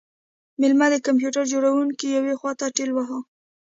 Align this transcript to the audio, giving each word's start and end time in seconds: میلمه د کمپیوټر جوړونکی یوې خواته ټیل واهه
میلمه 0.59 0.87
د 0.91 0.95
کمپیوټر 1.05 1.43
جوړونکی 1.53 2.07
یوې 2.17 2.33
خواته 2.39 2.65
ټیل 2.75 2.89
واهه 2.93 3.19